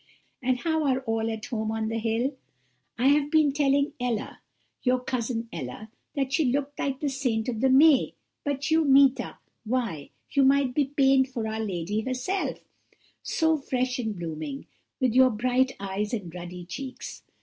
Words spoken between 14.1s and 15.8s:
blooming, with your bright